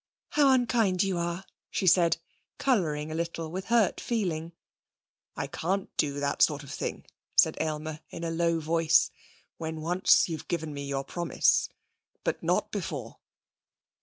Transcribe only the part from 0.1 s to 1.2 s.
'How unkind you